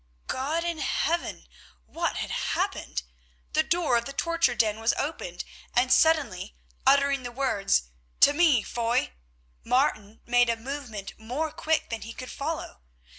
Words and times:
God 0.25 0.63
in 0.63 0.79
Heaven! 0.79 1.47
What 1.85 2.15
had 2.17 2.31
happened? 2.31 3.03
The 3.53 3.61
door 3.61 3.97
of 3.97 4.05
the 4.05 4.13
torture 4.13 4.55
den 4.55 4.79
was 4.79 4.95
opened, 4.97 5.43
and 5.75 5.93
suddenly, 5.93 6.55
uttering 6.87 7.21
the 7.21 7.31
words, 7.31 7.83
"To 8.21 8.33
me, 8.33 8.63
Foy!" 8.63 9.11
Martin 9.63 10.21
made 10.25 10.49
a 10.49 10.57
movement 10.57 11.13
more 11.19 11.51
quick 11.51 11.91
than 11.91 12.01
he 12.01 12.13
could 12.13 12.31
follow. 12.31 12.81